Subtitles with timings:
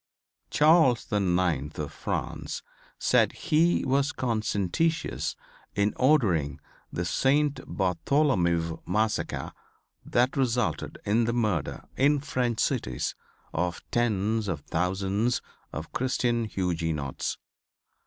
[0.49, 2.63] Charles the Ninth of France
[2.97, 5.35] said he was conscientious
[5.75, 6.59] in ordering
[6.91, 9.53] the Saint Bartholomew massacre
[10.03, 13.13] that resulted in the murder in French cities
[13.53, 15.39] of tens of thousands
[15.71, 17.37] of Christian Hugenots.